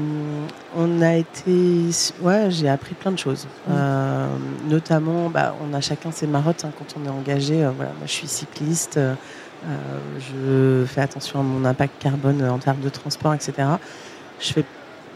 on 0.76 1.02
a 1.02 1.16
été, 1.16 1.90
ouais, 2.22 2.50
j'ai 2.50 2.68
appris 2.68 2.94
plein 2.94 3.12
de 3.12 3.18
choses. 3.18 3.46
Euh, 3.70 4.26
notamment, 4.68 5.28
bah, 5.28 5.54
on 5.62 5.74
a 5.74 5.80
chacun 5.80 6.10
ses 6.12 6.26
marottes 6.26 6.64
hein, 6.64 6.72
quand 6.78 7.00
on 7.00 7.06
est 7.06 7.10
engagé. 7.10 7.64
Euh, 7.64 7.70
voilà, 7.76 7.92
moi, 7.92 8.06
je 8.06 8.12
suis 8.12 8.28
cycliste. 8.28 8.98
je 10.18 10.84
fais 10.86 11.02
attention 11.02 11.40
à 11.40 11.42
mon 11.42 11.64
impact 11.64 12.02
carbone 12.02 12.42
en 12.44 12.58
termes 12.58 12.80
de 12.80 12.88
transport, 12.88 13.34
etc. 13.34 13.68
Je 14.40 14.52
fais 14.52 14.64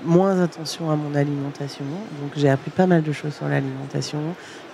moins 0.05 0.41
attention 0.43 0.91
à 0.91 0.97
mon 0.97 1.15
alimentation. 1.15 1.85
Donc, 2.21 2.33
j'ai 2.37 2.51
appris 2.51 2.71
pas 2.71 2.87
mal 2.87 3.03
de 3.03 3.13
choses 3.13 3.35
sur 3.35 3.49
l'alimentation. 3.49 4.19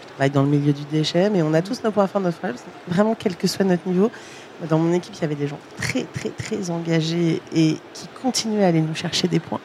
Je 0.03 0.09
travaille 0.09 0.31
dans 0.31 0.43
le 0.43 0.49
milieu 0.49 0.73
du 0.73 0.85
déchet, 0.85 1.31
mais 1.31 1.43
on 1.43 1.55
a 1.55 1.63
tous 1.63 1.83
nos 1.85 1.93
points 1.93 2.07
forts, 2.07 2.23
nos 2.23 2.33
faibles. 2.33 2.59
Vraiment, 2.89 3.15
quel 3.17 3.37
que 3.37 3.47
soit 3.47 3.65
notre 3.65 3.87
niveau. 3.87 4.11
Dans 4.69 4.79
mon 4.79 4.93
équipe, 4.93 5.15
il 5.17 5.21
y 5.21 5.25
avait 5.25 5.35
des 5.35 5.49
gens 5.49 5.59
très, 5.77 6.05
très, 6.05 6.31
très 6.31 6.71
engagés 6.71 7.43
et 7.55 7.77
qui 7.93 8.09
continuaient 8.23 8.65
à 8.65 8.69
aller 8.69 8.81
nous 8.81 8.95
chercher 8.95 9.29
des 9.29 9.39
points. 9.39 9.61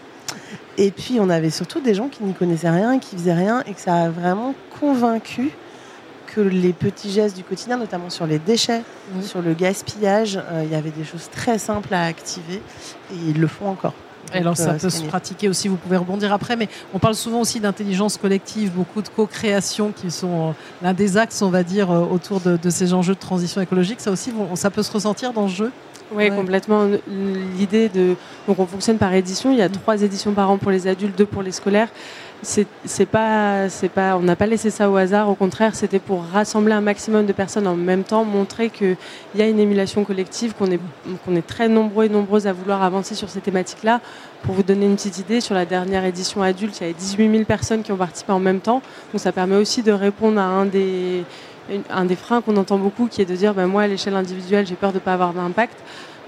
Et 0.77 0.91
puis, 0.91 1.19
on 1.19 1.29
avait 1.29 1.49
surtout 1.49 1.79
des 1.79 1.93
gens 1.93 2.07
qui 2.07 2.23
n'y 2.23 2.33
connaissaient 2.33 2.69
rien, 2.69 2.99
qui 2.99 3.15
faisaient 3.15 3.33
rien, 3.33 3.61
et 3.65 3.73
que 3.73 3.79
ça 3.79 3.95
a 3.95 4.09
vraiment 4.09 4.53
convaincu 4.79 5.51
que 6.27 6.41
les 6.41 6.71
petits 6.71 7.11
gestes 7.11 7.35
du 7.35 7.43
quotidien, 7.43 7.77
notamment 7.77 8.09
sur 8.09 8.25
les 8.25 8.39
déchets, 8.39 8.81
sur 9.21 9.41
le 9.41 9.53
gaspillage, 9.53 10.37
euh, 10.37 10.63
il 10.63 10.71
y 10.71 10.75
avait 10.75 10.91
des 10.91 11.03
choses 11.03 11.29
très 11.29 11.57
simples 11.57 11.93
à 11.93 12.05
activer, 12.05 12.61
et 13.11 13.15
ils 13.27 13.39
le 13.39 13.47
font 13.47 13.67
encore. 13.67 13.93
Et 14.33 14.37
alors 14.37 14.57
ça 14.57 14.73
peut 14.73 14.89
se 14.89 15.03
pratiquer 15.03 15.49
aussi, 15.49 15.67
vous 15.67 15.75
pouvez 15.75 15.97
rebondir 15.97 16.31
après, 16.33 16.55
mais 16.55 16.69
on 16.93 16.99
parle 16.99 17.15
souvent 17.15 17.41
aussi 17.41 17.59
d'intelligence 17.59 18.17
collective, 18.17 18.71
beaucoup 18.71 19.01
de 19.01 19.09
co-création 19.09 19.91
qui 19.91 20.11
sont 20.11 20.49
euh, 20.49 20.51
l'un 20.81 20.93
des 20.93 21.17
axes, 21.17 21.41
on 21.41 21.49
va 21.49 21.63
dire, 21.63 21.91
euh, 21.91 21.99
autour 21.99 22.39
de, 22.39 22.69
ces 22.69 22.93
enjeux 22.93 23.15
de 23.15 23.19
transition 23.19 23.61
écologique. 23.61 23.99
Ça 23.99 24.11
aussi, 24.11 24.31
ça 24.55 24.69
peut 24.69 24.83
se 24.83 24.91
ressentir 24.91 25.33
dans 25.33 25.43
le 25.43 25.49
jeu? 25.49 25.71
Oui, 26.13 26.29
complètement. 26.29 26.87
L'idée 27.57 27.87
de. 27.87 28.15
Donc, 28.45 28.59
on 28.59 28.65
fonctionne 28.65 28.97
par 28.97 29.13
édition. 29.13 29.51
Il 29.51 29.57
y 29.57 29.61
a 29.61 29.69
mm. 29.69 29.73
trois 29.73 30.01
éditions 30.01 30.33
par 30.33 30.49
an 30.51 30.57
pour 30.57 30.71
les 30.71 30.87
adultes, 30.87 31.17
deux 31.17 31.25
pour 31.25 31.41
les 31.41 31.53
scolaires 31.53 31.87
c'est 32.43 33.05
pas 33.05 33.69
c'est 33.69 33.89
pas 33.89 34.17
on 34.17 34.21
n'a 34.21 34.35
pas 34.35 34.47
laissé 34.47 34.69
ça 34.69 34.89
au 34.89 34.95
hasard. 34.95 35.29
Au 35.29 35.35
contraire 35.35 35.75
c'était 35.75 35.99
pour 35.99 36.23
rassembler 36.23 36.73
un 36.73 36.81
maximum 36.81 37.25
de 37.25 37.33
personnes 37.33 37.67
en 37.67 37.75
même 37.75 38.03
temps 38.03 38.23
montrer 38.23 38.69
qu'il 38.69 38.97
y 39.35 39.41
a 39.41 39.47
une 39.47 39.59
émulation 39.59 40.03
collective 40.03 40.53
qu'on 40.55 40.71
est 40.71 40.79
qu'on 41.25 41.35
est 41.35 41.45
très 41.45 41.69
nombreux 41.69 42.05
et 42.05 42.09
nombreuses 42.09 42.47
à 42.47 42.53
vouloir 42.53 42.81
avancer 42.81 43.13
sur 43.13 43.29
ces 43.29 43.41
thématiques 43.41 43.83
là 43.83 44.01
pour 44.43 44.55
vous 44.55 44.63
donner 44.63 44.87
une 44.87 44.95
petite 44.95 45.19
idée 45.19 45.39
sur 45.39 45.53
la 45.53 45.65
dernière 45.65 46.03
édition 46.03 46.41
adulte 46.41 46.79
il 46.79 46.81
y 46.81 46.85
avait 46.85 46.93
18 46.93 47.31
000 47.31 47.43
personnes 47.45 47.83
qui 47.83 47.91
ont 47.91 47.97
participé 47.97 48.31
en 48.31 48.39
même 48.39 48.59
temps. 48.59 48.81
Donc 49.13 49.21
ça 49.21 49.31
permet 49.31 49.55
aussi 49.55 49.83
de 49.83 49.91
répondre 49.91 50.39
à 50.39 50.45
un 50.45 50.65
des 50.65 51.23
un 51.89 52.05
des 52.05 52.15
freins 52.15 52.41
qu'on 52.41 52.57
entend 52.57 52.77
beaucoup 52.77 53.07
qui 53.07 53.21
est 53.21 53.25
de 53.25 53.35
dire 53.35 53.53
ben 53.53 53.67
moi 53.67 53.83
à 53.83 53.87
l'échelle 53.87 54.15
individuelle 54.15 54.65
j'ai 54.65 54.75
peur 54.75 54.89
de 54.91 54.95
ne 54.95 54.99
pas 54.99 55.13
avoir 55.13 55.33
d'impact 55.33 55.77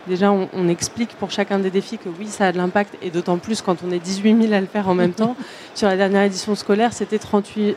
déjà 0.08 0.32
on, 0.32 0.68
explique 0.68 1.10
pour 1.16 1.32
chacun 1.32 1.60
des 1.60 1.70
défis 1.70 1.98
que 1.98 2.10
oui, 2.20 2.28
ça 2.28 2.48
a 2.48 2.52
de 2.52 2.58
l'impact, 2.58 2.98
et 3.02 3.10
d'autant 3.10 3.38
plus 3.38 3.62
quand 3.62 3.78
on 3.86 3.92
est 3.92 4.00
18 4.00 4.42
000 4.44 4.54
à 4.54 4.62
le 4.62 4.68
faire 4.68 4.88
en 4.88 4.96
même 4.96 5.14
temps. 5.14 5.36
Sur 5.76 5.88
la 5.88 5.98
dernière 5.98 6.24
édition 6.24 6.56
scolaire, 6.56 6.94
c'était 6.94 7.20
30 7.20 7.46
000 7.56 7.76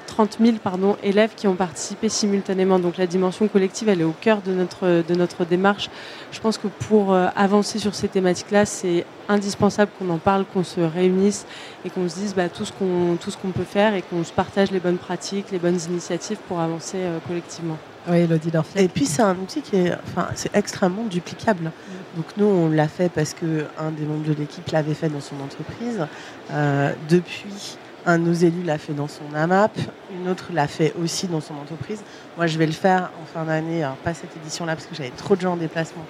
pardon, 0.62 0.97
élèves 1.02 1.35
qui 1.37 1.47
ont 1.47 1.54
participé 1.54 2.09
simultanément. 2.09 2.78
Donc 2.78 2.97
la 2.97 3.06
dimension 3.06 3.49
collective, 3.49 3.88
elle 3.88 4.00
est 4.00 4.04
au 4.04 4.14
cœur 4.21 4.42
de 4.42 4.52
notre, 4.52 5.02
de 5.06 5.14
notre 5.14 5.45
démarche. 5.45 5.90
Je 6.33 6.40
pense 6.40 6.59
que 6.59 6.68
pour 6.68 7.12
euh, 7.12 7.28
avancer 7.37 7.78
sur 7.78 7.95
ces 7.95 8.09
thématiques-là, 8.09 8.66
c'est 8.66 9.04
indispensable 9.28 9.90
qu'on 9.99 10.11
en 10.11 10.18
parle, 10.18 10.45
qu'on 10.45 10.64
se 10.64 10.80
réunisse 10.80 11.47
et 11.85 11.90
qu'on 11.90 12.09
se 12.09 12.16
dise 12.16 12.35
bah, 12.35 12.49
tout 12.49 12.64
ce 12.64 12.73
qu'on 12.73 13.50
peut 13.50 13.64
faire 13.64 13.95
et 13.95 14.02
qu'on 14.02 14.25
se 14.25 14.33
partage 14.33 14.71
les 14.71 14.80
bonnes 14.80 14.99
pratiques, 14.99 15.50
les 15.50 15.59
bonnes 15.59 15.80
initiatives 15.88 16.38
pour 16.49 16.61
avancer 16.61 16.99
euh, 16.99 17.18
collectivement. 17.26 17.78
Oui, 18.09 18.19
Elodie 18.19 18.53
Et 18.77 18.89
puis 18.89 19.05
c'est 19.05 19.23
un 19.23 19.35
outil 19.35 19.63
qui 19.63 19.77
est, 19.77 19.93
enfin, 19.93 20.29
c'est 20.35 20.55
extrêmement 20.55 21.05
duplicable. 21.05 21.73
Donc 22.17 22.27
nous, 22.37 22.47
on 22.47 22.71
l'a 22.71 22.87
fait 22.87 23.09
parce 23.09 23.35
que 23.35 23.65
un 23.79 23.91
des 23.91 24.05
membres 24.05 24.27
de 24.27 24.33
l'équipe 24.33 24.69
l'avait 24.71 24.95
fait 24.95 25.09
dans 25.09 25.21
son 25.21 25.41
entreprise. 25.41 26.07
Euh, 26.53 26.93
depuis, 27.09 27.77
un 28.07 28.19
de 28.19 28.25
nos 28.25 28.33
élus 28.33 28.63
l'a 28.63 28.79
fait 28.79 28.93
dans 28.93 29.09
son 29.09 29.25
AMAP, 29.35 29.77
une 30.13 30.29
autre 30.29 30.51
l'a 30.53 30.69
fait 30.69 30.95
aussi 31.03 31.27
dans 31.27 31.41
son 31.41 31.55
entreprise. 31.55 32.03
Moi, 32.37 32.47
je 32.47 32.57
vais 32.59 32.67
le 32.67 32.73
faire 32.73 33.11
en 33.21 33.27
fin 33.27 33.45
d'année, 33.45 33.85
pas 34.05 34.15
cette 34.15 34.37
édition-là 34.37 34.77
parce 34.77 34.87
que 34.87 34.95
j'avais 34.95 35.11
trop 35.11 35.35
de 35.35 35.41
gens 35.41 35.55
en 35.55 35.57
déplacement 35.57 36.07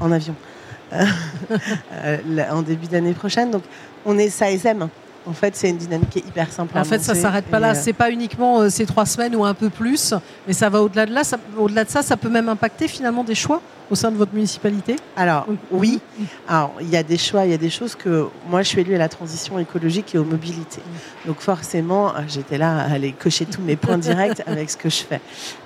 en 0.00 0.10
avion 0.10 0.34
euh, 0.92 2.16
en 2.50 2.62
début 2.62 2.88
d'année 2.88 3.12
prochaine. 3.12 3.52
Donc, 3.52 3.62
on 4.04 4.18
est 4.18 4.28
SASM. 4.28 4.88
En 5.28 5.34
fait, 5.34 5.54
c'est 5.54 5.68
une 5.68 5.76
dynamique 5.76 6.10
qui 6.10 6.18
est 6.20 6.26
hyper 6.26 6.50
simple. 6.50 6.76
En 6.78 6.84
fait, 6.84 7.00
ça 7.00 7.14
s'arrête 7.14 7.44
pas 7.46 7.58
là. 7.58 7.72
Euh, 7.72 7.78
c'est 7.80 7.92
pas 7.92 8.10
uniquement 8.10 8.60
euh, 8.60 8.70
ces 8.70 8.86
trois 8.86 9.04
semaines 9.04 9.36
ou 9.36 9.44
un 9.44 9.54
peu 9.54 9.68
plus, 9.68 10.14
mais 10.46 10.54
ça 10.54 10.70
va 10.70 10.82
au-delà 10.82 11.04
de 11.04 11.12
là. 11.12 11.22
Au-delà 11.58 11.84
de 11.84 11.90
ça, 11.90 12.02
ça 12.02 12.16
peut 12.16 12.30
même 12.30 12.48
impacter 12.48 12.88
finalement 12.88 13.24
des 13.24 13.34
choix 13.34 13.60
au 13.90 13.94
sein 13.94 14.10
de 14.10 14.16
votre 14.16 14.34
municipalité 14.34 14.96
Alors 15.16 15.46
oui, 15.70 16.00
alors 16.46 16.74
il 16.80 16.90
y 16.90 16.96
a 16.96 17.02
des 17.02 17.18
choix, 17.18 17.44
il 17.44 17.50
y 17.50 17.54
a 17.54 17.58
des 17.58 17.70
choses 17.70 17.94
que 17.94 18.28
moi 18.48 18.62
je 18.62 18.68
suis 18.68 18.80
élue 18.80 18.94
à 18.94 18.98
la 18.98 19.08
transition 19.08 19.58
écologique 19.58 20.14
et 20.14 20.18
aux 20.18 20.24
mobilités. 20.24 20.82
Donc 21.26 21.40
forcément, 21.40 22.14
euh, 22.14 22.20
j'étais 22.28 22.58
là 22.58 22.78
à 22.78 22.92
aller 22.92 23.12
cocher 23.12 23.46
tous 23.46 23.62
mes 23.62 23.76
points 23.76 23.98
directs 23.98 24.42
avec 24.46 24.70
ce 24.70 24.76
que 24.76 24.88
je 24.88 25.02
fais. 25.02 25.20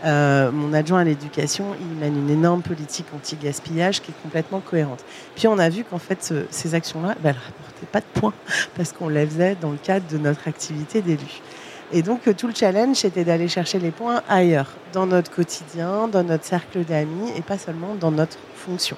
mon 0.05 0.73
adjoint 0.73 1.01
à 1.01 1.05
l'éducation, 1.05 1.67
il 1.81 1.99
mène 1.99 2.17
une 2.17 2.31
énorme 2.31 2.63
politique 2.63 3.07
anti-gaspillage 3.15 4.01
qui 4.01 4.11
est 4.11 4.23
complètement 4.23 4.61
cohérente. 4.61 5.05
Puis 5.35 5.49
on 5.49 5.59
a 5.59 5.69
vu 5.69 5.85
qu'en 5.85 5.99
fait 5.99 6.33
ces 6.51 6.75
actions-là, 6.75 7.15
ben, 7.23 7.35
pas 7.87 8.01
de 8.01 8.21
points 8.21 8.35
parce 8.77 8.93
qu'on 8.93 9.09
les 9.09 9.27
faisait 9.27 9.57
dans 9.61 9.71
le 9.71 9.79
cadre 9.79 10.07
de 10.11 10.19
notre 10.19 10.49
activité 10.49 11.03
d'élu. 11.03 11.41
Et 11.93 12.03
donc 12.03 12.23
tout 12.37 12.47
le 12.47 12.55
challenge, 12.55 12.97
c'était 12.97 13.25
d'aller 13.25 13.49
chercher 13.49 13.79
les 13.79 13.91
points 13.91 14.23
ailleurs, 14.29 14.71
dans 14.93 15.07
notre 15.07 15.31
quotidien, 15.31 16.09
dans 16.09 16.25
notre 16.25 16.45
cercle 16.45 16.85
d'amis 16.85 17.31
et 17.37 17.43
pas 17.43 17.59
seulement 17.59 17.95
dans 17.95 18.11
notre 18.11 18.39
fonction. 18.55 18.97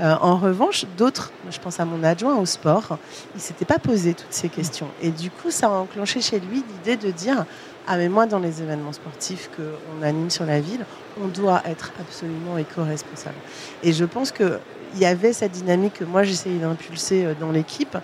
Euh, 0.00 0.14
en 0.20 0.36
revanche, 0.36 0.84
d'autres, 0.98 1.32
je 1.50 1.58
pense 1.58 1.80
à 1.80 1.84
mon 1.84 2.02
adjoint 2.02 2.36
au 2.36 2.44
sport, 2.44 2.98
il 3.34 3.40
s'était 3.40 3.64
pas 3.64 3.78
posé 3.78 4.12
toutes 4.12 4.26
ces 4.32 4.48
questions. 4.48 4.88
Et 5.00 5.10
du 5.10 5.30
coup, 5.30 5.50
ça 5.50 5.68
a 5.68 5.70
enclenché 5.70 6.20
chez 6.20 6.38
lui 6.38 6.62
l'idée 6.68 6.96
de 6.96 7.10
dire 7.10 7.46
ah 7.86 7.96
mais 7.96 8.08
moi 8.08 8.26
dans 8.26 8.40
les 8.40 8.60
événements 8.60 8.92
sportifs 8.92 9.48
qu'on 9.56 10.02
anime 10.02 10.28
sur 10.28 10.44
la 10.44 10.60
ville, 10.60 10.84
on 11.22 11.28
doit 11.28 11.62
être 11.64 11.92
absolument 12.00 12.58
éco-responsable. 12.58 13.36
Et 13.84 13.92
je 13.92 14.04
pense 14.04 14.32
que 14.32 14.58
il 14.94 15.00
y 15.00 15.06
avait 15.06 15.32
cette 15.32 15.52
dynamique 15.52 15.94
que 15.94 16.04
moi 16.04 16.24
j'essayais 16.24 16.58
d'impulser 16.58 17.24
euh, 17.24 17.34
dans 17.38 17.52
l'équipe. 17.52 17.96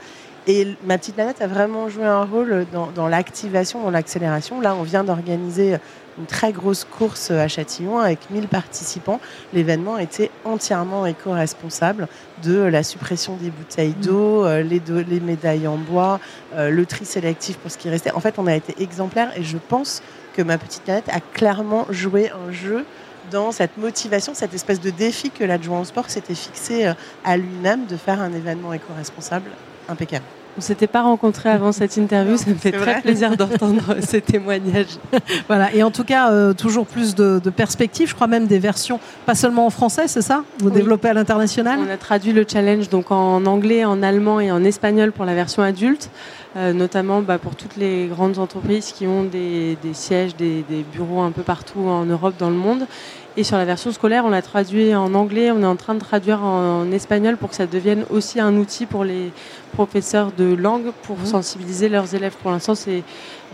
Et 0.46 0.66
ma 0.84 0.99
petite 0.99 1.14
planète 1.14 1.40
a 1.40 1.46
vraiment 1.46 1.88
joué 1.88 2.04
un 2.04 2.25
rôle 2.25 2.66
dans, 2.72 2.90
dans 2.90 3.06
l'activation, 3.06 3.80
dans 3.82 3.90
l'accélération. 3.90 4.61
Là, 4.61 4.75
on 4.75 4.82
vient 4.82 5.04
d'organiser 5.04 5.76
une 6.18 6.26
très 6.26 6.52
grosse 6.52 6.84
course 6.84 7.30
à 7.30 7.49
Châtillon 7.49 7.99
avec 7.99 8.30
1000 8.30 8.49
participants. 8.49 9.20
L'événement 9.52 9.99
était 9.99 10.30
entièrement 10.44 11.06
éco-responsable 11.06 12.08
de 12.42 12.58
la 12.58 12.82
suppression 12.82 13.37
des 13.37 13.50
bouteilles 13.50 13.94
d'eau, 13.94 14.44
euh, 14.44 14.62
les, 14.62 14.82
les, 15.08 15.20
médailles 15.20 15.66
en 15.66 15.76
bois, 15.76 16.20
euh, 16.54 16.70
le 16.70 16.87
tri 16.87 17.04
sélectif 17.04 17.56
pour 17.58 17.70
ce 17.70 17.78
qui 17.78 17.88
restait. 17.88 18.12
En 18.12 18.20
fait, 18.20 18.34
on 18.38 18.46
a 18.46 18.54
été 18.54 18.75
exemplaire 18.82 19.30
et 19.37 19.42
je 19.42 19.56
pense 19.56 20.02
que 20.34 20.42
ma 20.42 20.58
petite 20.58 20.82
planète 20.82 21.08
a 21.08 21.20
clairement 21.20 21.87
joué 21.90 22.30
un 22.30 22.52
jeu 22.52 22.84
dans 23.30 23.52
cette 23.52 23.76
motivation, 23.78 24.34
cette 24.34 24.52
espèce 24.52 24.80
de 24.80 24.90
défi 24.90 25.30
que 25.30 25.44
l'adjoint 25.44 25.80
au 25.80 25.84
sport 25.84 26.11
s'était 26.11 26.34
fixé 26.34 26.87
euh, 26.87 26.94
à 27.25 27.37
lui-même 27.37 27.87
de 27.87 27.96
faire 27.96 28.20
un 28.20 28.32
événement 28.32 28.72
éco-responsable 28.72 29.50
impeccable. 29.92 30.25
On 30.54 30.61
ne 30.61 30.62
s'était 30.62 30.87
pas 30.87 31.00
rencontrés 31.00 31.49
avant 31.49 31.72
cette 31.72 31.96
interview, 31.96 32.37
ça 32.37 32.50
me 32.50 32.56
fait 32.56 32.72
très 32.72 33.00
plaisir 33.00 33.38
d'entendre 33.38 33.96
ces 34.00 34.20
témoignages. 34.20 34.99
Voilà, 35.49 35.75
et 35.75 35.82
en 35.82 35.90
tout 35.90 36.04
cas, 36.04 36.30
euh, 36.30 36.52
toujours 36.52 36.87
plus 36.87 37.14
de, 37.14 37.40
perspectives, 37.49 38.11
je 38.11 38.14
crois 38.14 38.26
même 38.26 38.46
des 38.46 38.58
versions, 38.58 39.00
pas 39.25 39.34
seulement 39.34 39.64
en 39.64 39.70
français, 39.70 40.08
c'est 40.08 40.20
ça? 40.20 40.44
Vous 40.58 40.70
développez 40.70 41.08
à 41.08 41.14
l'international? 41.14 41.78
On 41.87 41.90
a 41.90 41.96
traduit 41.96 42.32
le 42.32 42.44
challenge 42.46 42.90
donc 42.90 43.11
en 43.11 43.46
anglais, 43.46 43.87
en 43.87 44.02
allemand 44.02 44.40
et 44.40 44.52
en 44.52 44.62
espagnol 44.62 45.12
pour 45.12 45.25
la 45.25 45.34
version 45.34 45.62
adulte. 45.62 46.11
Euh, 46.54 46.75
notamment 46.75 47.22
bah, 47.22 47.38
pour 47.38 47.56
toutes 47.56 47.76
les 47.76 48.08
grandes 48.08 48.37
entreprises 48.37 48.92
qui 48.92 49.06
ont 49.06 49.25
des, 49.25 49.78
sièges, 49.94 50.37
des, 50.37 50.64
bureaux 50.92 51.22
un 51.22 51.30
peu 51.30 51.40
partout 51.40 51.80
en 51.80 52.04
Europe, 52.04 52.34
dans 52.38 52.50
le 52.50 52.56
monde. 52.56 52.87
Et 53.36 53.44
sur 53.44 53.56
la 53.56 53.64
version 53.64 53.92
scolaire, 53.92 54.24
on 54.26 54.30
l'a 54.30 54.42
traduit 54.42 54.94
en 54.94 55.14
anglais, 55.14 55.50
on 55.50 55.62
est 55.62 55.66
en 55.66 55.76
train 55.76 55.94
de 55.94 56.00
traduire 56.00 56.42
en, 56.42 56.90
espagnol 56.92 57.38
pour 57.38 57.48
que 57.48 57.54
ça 57.56 57.66
devienne 57.66 58.04
aussi 58.10 58.40
un 58.40 58.56
outil 58.56 58.84
pour 58.84 59.04
les 59.04 59.32
professeurs 59.72 60.32
de 60.36 60.54
langue 60.54 60.92
pour 61.02 61.18
mmh. 61.18 61.26
sensibiliser 61.26 61.88
leurs 61.88 62.14
élèves. 62.14 62.34
Pour 62.42 62.50
l'instant, 62.50 62.74
c'est 62.74 63.02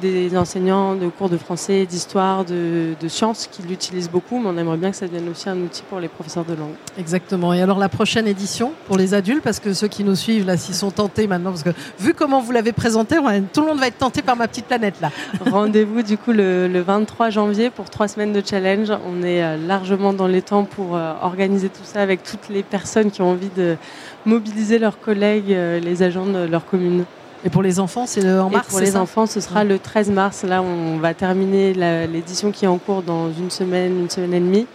des 0.01 0.37
enseignants 0.37 0.95
de 0.95 1.09
cours 1.09 1.29
de 1.29 1.37
français, 1.37 1.87
d'histoire, 1.87 2.45
de, 2.45 2.95
sciences 3.09 3.49
qui 3.51 3.63
l'utilisent 3.63 4.11
beaucoup, 4.11 4.39
mais 4.39 4.49
on 4.49 4.59
aimerait 4.59 4.77
bien 4.77 4.91
que 4.91 4.97
ça 4.97 5.07
devienne 5.07 5.29
aussi 5.31 5.49
un 5.49 5.57
outil 5.57 5.83
pour 5.89 5.99
les 5.99 6.09
professeurs 6.09 6.45
de 6.45 6.55
langue. 6.55 6.75
Exactement. 6.99 7.55
Et 7.55 7.63
alors 7.63 7.79
la 7.79 7.89
prochaine 7.89 8.27
édition 8.27 8.73
pour 8.87 8.97
les 8.97 9.15
adultes, 9.15 9.43
parce 9.43 9.61
que 9.61 9.73
ceux 9.73 9.89
qui 9.89 10.05
nous 10.05 10.15
suivent 10.15 10.47
là, 10.47 10.57
s'ils 10.57 10.75
sont 10.75 10.91
tentés 10.91 11.27
maintenant, 11.27 11.51
parce 11.51 11.63
que 11.63 11.71
vu 11.99 12.13
comment 12.13 12.41
vous 12.41 12.53
l'avez 12.53 12.73
présenté, 12.73 13.17
tout 13.53 13.61
le 13.63 13.67
monde 13.67 13.79
va 13.79 13.87
être 13.87 13.99
tenté 13.99 14.21
par 14.21 14.37
ma 14.37 14.47
petite 14.47 14.67
planète 14.67 15.01
là. 15.01 15.11
Rendez-vous 15.51 16.03
du 16.03 16.19
coup 16.19 16.33
le, 16.33 16.69
23 16.81 17.31
janvier 17.31 17.71
pour 17.71 17.91
trois 17.91 18.09
semaines 18.09 18.33
de 18.33 18.43
challenge. 18.45 18.91
On 19.07 19.23
est 19.23 19.43
euh, 19.43 19.57
largement 19.69 20.13
dans 20.13 20.27
les 20.27 20.43
temps 20.43 20.65
pour 20.65 20.97
euh, 20.97 21.13
organiser 21.23 21.69
tout 21.69 21.85
ça 21.85 22.01
avec 22.01 22.23
toutes 22.23 22.49
les 22.49 22.63
personnes 22.63 23.11
qui 23.11 23.23
ont 23.23 23.31
envie 23.31 23.51
de 23.57 23.77
mobiliser 24.25 24.79
leurs 24.79 24.99
collègues, 24.99 25.53
euh, 25.53 25.79
les 25.79 26.03
agents 26.03 26.27
de 26.27 26.47
leur 26.47 26.65
commune. 26.67 27.05
Et 27.45 27.51
pour 27.51 27.63
les 27.63 27.79
enfants, 27.79 28.07
c'est 28.07 28.29
en 28.29 28.51
mars 28.51 28.69
Pour 28.69 28.81
les 28.81 28.97
enfants, 28.97 29.27
ce 29.27 29.41
sera 29.41 29.63
le 29.63 29.79
13 29.79 30.11
mars. 30.11 30.43
Là, 30.43 30.61
on 30.61 30.97
va 30.97 31.15
terminer 31.15 31.73
l'édition 32.07 32.51
qui 32.51 32.65
est 32.65 32.69
en 32.69 32.79
cours 32.79 33.03
dans 33.03 33.31
une 33.31 33.51
semaine, 33.51 34.01
une 34.01 34.11
semaine 34.11 34.35
et 34.35 34.41
demie. 34.41 34.67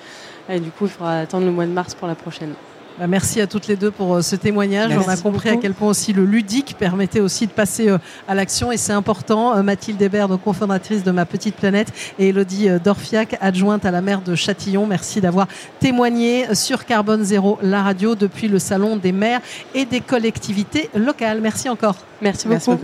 Et 0.47 0.61
du 0.61 0.69
coup, 0.69 0.85
il 0.85 0.89
faudra 0.89 1.19
attendre 1.19 1.45
le 1.45 1.51
mois 1.51 1.65
de 1.65 1.71
mars 1.71 1.93
pour 1.93 2.07
la 2.07 2.15
prochaine. 2.15 2.53
Bah, 2.99 3.07
merci 3.07 3.41
à 3.41 3.47
toutes 3.47 3.67
les 3.67 3.75
deux 3.75 3.89
pour 3.89 4.15
euh, 4.15 4.21
ce 4.21 4.35
témoignage. 4.35 4.91
On 4.95 5.09
a 5.09 5.17
compris 5.17 5.49
à 5.49 5.57
quel 5.57 5.73
point 5.73 5.89
aussi 5.89 6.13
le 6.13 6.25
ludique 6.25 6.75
permettait 6.77 7.21
aussi 7.21 7.47
de 7.47 7.51
passer 7.51 7.89
euh, 7.89 7.97
à 8.27 8.35
l'action 8.35 8.71
et 8.71 8.77
c'est 8.77 8.93
important. 8.93 9.55
Euh, 9.55 9.63
Mathilde 9.63 10.01
Hébert, 10.01 10.27
donc 10.27 10.43
cofondatrice 10.43 11.03
de 11.03 11.11
Ma 11.11 11.25
Petite 11.25 11.55
Planète, 11.55 11.91
et 12.19 12.29
Elodie 12.29 12.67
Dorfiac, 12.83 13.37
adjointe 13.41 13.85
à 13.85 13.91
la 13.91 14.01
maire 14.01 14.21
de 14.21 14.35
Châtillon. 14.35 14.85
Merci 14.85 15.21
d'avoir 15.21 15.47
témoigné 15.79 16.53
sur 16.53 16.85
Carbone 16.85 17.23
Zéro, 17.23 17.57
la 17.61 17.81
radio, 17.81 18.15
depuis 18.15 18.47
le 18.47 18.59
Salon 18.59 18.97
des 18.97 19.11
maires 19.11 19.41
et 19.73 19.85
des 19.85 20.01
collectivités 20.01 20.89
locales. 20.95 21.41
Merci 21.41 21.69
encore. 21.69 21.95
Merci 22.21 22.47
beaucoup. 22.47 22.77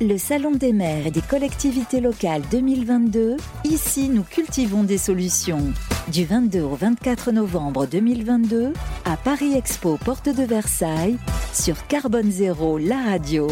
Le 0.00 0.18
Salon 0.18 0.50
des 0.50 0.72
maires 0.72 1.06
et 1.06 1.10
des 1.10 1.22
collectivités 1.22 2.00
locales 2.00 2.42
2022, 2.50 3.36
ici 3.64 4.08
nous 4.08 4.24
cultivons 4.24 4.82
des 4.82 4.98
solutions. 4.98 5.72
Du 6.12 6.26
22 6.26 6.60
au 6.60 6.74
24 6.74 7.32
novembre 7.32 7.86
2022, 7.86 8.74
à 9.06 9.16
Paris 9.16 9.54
Expo, 9.54 9.96
porte 10.04 10.28
de 10.28 10.42
Versailles, 10.42 11.16
sur 11.54 11.86
Carbone 11.86 12.30
Zéro, 12.30 12.76
la 12.76 12.98
radio. 12.98 13.48